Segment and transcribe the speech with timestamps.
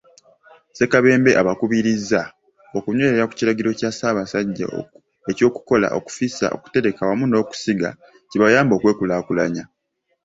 [0.71, 2.21] Ssekabembe abakubirizza
[2.77, 4.67] okunywerera ku kiragiro kya Ssaabasajja
[5.31, 7.89] eky'okukola, okufissa, okutereka wamu n'okusiga
[8.29, 9.63] kibayambe okwekulaakulanya.